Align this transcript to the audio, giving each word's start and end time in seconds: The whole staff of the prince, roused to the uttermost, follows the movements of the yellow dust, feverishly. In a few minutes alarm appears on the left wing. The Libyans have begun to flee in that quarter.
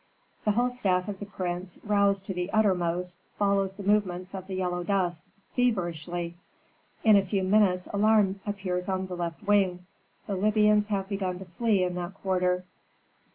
The 0.45 0.53
whole 0.53 0.71
staff 0.71 1.07
of 1.09 1.19
the 1.19 1.27
prince, 1.27 1.77
roused 1.83 2.25
to 2.25 2.33
the 2.33 2.49
uttermost, 2.51 3.19
follows 3.37 3.75
the 3.75 3.83
movements 3.83 4.33
of 4.33 4.47
the 4.47 4.55
yellow 4.55 4.83
dust, 4.83 5.25
feverishly. 5.55 6.33
In 7.03 7.15
a 7.17 7.23
few 7.23 7.43
minutes 7.43 7.87
alarm 7.93 8.39
appears 8.47 8.89
on 8.89 9.05
the 9.05 9.15
left 9.15 9.45
wing. 9.45 9.85
The 10.25 10.35
Libyans 10.35 10.87
have 10.87 11.07
begun 11.07 11.37
to 11.37 11.45
flee 11.45 11.83
in 11.83 11.93
that 11.93 12.15
quarter. 12.15 12.65